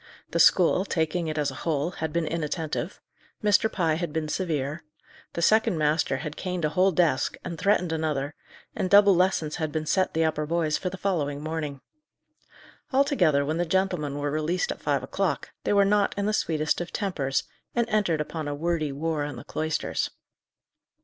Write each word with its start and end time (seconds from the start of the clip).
The 0.31 0.39
school, 0.39 0.83
taking 0.83 1.27
it 1.27 1.37
as 1.37 1.51
a 1.51 1.61
whole, 1.61 1.91
had 1.91 2.11
been 2.11 2.25
inattentive; 2.25 2.99
Mr. 3.43 3.71
Pye 3.71 3.93
had 4.01 4.11
been 4.11 4.27
severe; 4.29 4.83
the 5.33 5.43
second 5.43 5.77
master 5.77 6.17
had 6.17 6.35
caned 6.35 6.65
a 6.65 6.69
whole 6.69 6.91
desk, 6.91 7.37
and 7.43 7.55
threatened 7.55 7.91
another, 7.91 8.33
and 8.75 8.89
double 8.89 9.15
lessons 9.15 9.57
had 9.57 9.71
been 9.71 9.85
set 9.85 10.15
the 10.15 10.25
upper 10.25 10.47
boys 10.47 10.75
for 10.75 10.89
the 10.89 10.97
following 10.97 11.39
morning. 11.39 11.81
Altogether, 12.91 13.45
when 13.45 13.57
the 13.57 13.63
gentlemen 13.63 14.17
were 14.17 14.31
released 14.31 14.71
at 14.71 14.81
five 14.81 15.03
o'clock, 15.03 15.51
they 15.65 15.73
were 15.73 15.85
not 15.85 16.15
in 16.17 16.25
the 16.25 16.33
sweetest 16.33 16.81
of 16.81 16.91
tempers, 16.91 17.43
and 17.75 17.87
entered 17.87 18.21
upon 18.21 18.47
a 18.47 18.55
wordy 18.55 18.91
war 18.91 19.23
in 19.23 19.35
the 19.35 19.43
cloisters. 19.43 20.09